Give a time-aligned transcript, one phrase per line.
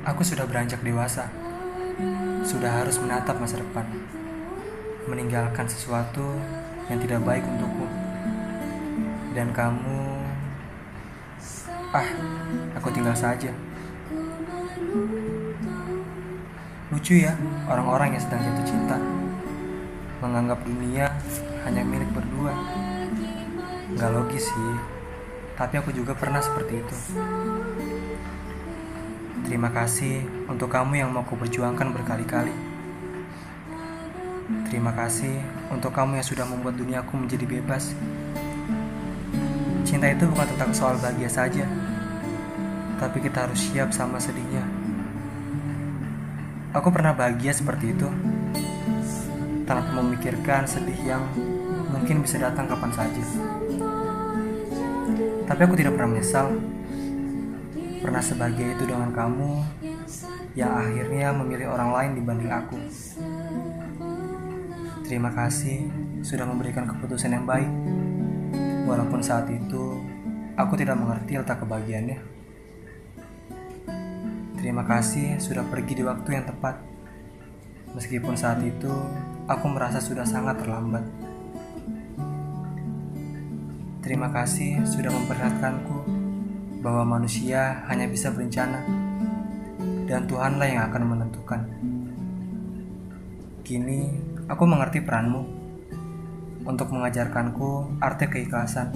[0.00, 1.28] Aku sudah beranjak dewasa.
[2.40, 3.84] Sudah harus menatap masa depan.
[5.04, 6.40] Meninggalkan sesuatu
[6.88, 7.84] yang tidak baik untukku.
[9.36, 10.24] Dan kamu...
[11.92, 12.08] Ah,
[12.80, 13.52] aku tinggal saja.
[16.88, 17.36] Lucu ya,
[17.68, 18.96] orang-orang yang sedang jatuh cinta.
[20.24, 21.12] Menganggap dunia
[21.68, 22.56] hanya milik berdua.
[24.00, 24.74] Gak logis sih,
[25.60, 26.96] tapi aku juga pernah seperti itu.
[29.46, 32.52] Terima kasih untuk kamu yang mau kuperjuangkan berkali-kali.
[34.66, 35.38] Terima kasih
[35.70, 37.94] untuk kamu yang sudah membuat duniaku menjadi bebas.
[39.86, 41.66] Cinta itu bukan tentang soal bahagia saja,
[42.98, 44.62] tapi kita harus siap sama sedihnya.
[46.70, 48.06] Aku pernah bahagia seperti itu,
[49.66, 51.26] tanpa memikirkan sedih yang
[51.90, 53.24] mungkin bisa datang kapan saja.
[55.50, 56.54] Tapi aku tidak pernah menyesal
[58.00, 59.60] pernah sebahagia itu dengan kamu
[60.56, 62.80] yang akhirnya memilih orang lain dibanding aku.
[65.04, 65.92] Terima kasih
[66.24, 67.68] sudah memberikan keputusan yang baik,
[68.88, 70.00] walaupun saat itu
[70.56, 72.18] aku tidak mengerti letak kebahagiaannya.
[74.56, 76.80] Terima kasih sudah pergi di waktu yang tepat,
[77.92, 78.92] meskipun saat itu
[79.44, 81.04] aku merasa sudah sangat terlambat.
[84.00, 86.19] Terima kasih sudah memperlihatkanku
[86.80, 88.80] bahwa manusia hanya bisa berencana
[90.08, 91.60] dan Tuhanlah yang akan menentukan.
[93.62, 94.10] Kini
[94.50, 95.42] aku mengerti peranmu
[96.66, 98.90] untuk mengajarkanku arti keikhlasan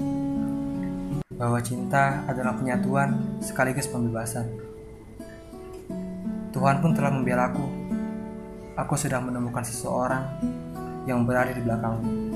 [1.35, 4.49] bahwa cinta adalah penyatuan sekaligus pembebasan.
[6.51, 7.67] Tuhan pun telah membela aku.
[8.75, 10.23] Aku sudah menemukan seseorang
[11.07, 12.34] yang berada di belakangmu.